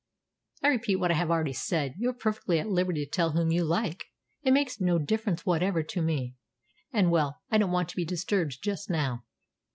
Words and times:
"I 0.63 0.69
repeat 0.69 0.95
what 0.95 1.11
I 1.11 1.13
have 1.13 1.29
already 1.29 1.53
said. 1.53 1.93
You 1.99 2.09
are 2.09 2.13
perfectly 2.13 2.57
at 2.59 2.67
liberty 2.67 3.05
to 3.05 3.11
tell 3.11 3.33
whom 3.33 3.51
you 3.51 3.63
like. 3.63 4.05
It 4.41 4.49
makes 4.51 4.81
no 4.81 4.97
difference 4.97 5.45
whatever 5.45 5.83
to 5.83 6.01
me. 6.01 6.33
And, 6.91 7.11
well, 7.11 7.41
I 7.51 7.59
don't 7.59 7.69
want 7.69 7.89
to 7.89 7.95
be 7.95 8.03
disturbed 8.03 8.63
just 8.63 8.89
now." 8.89 9.25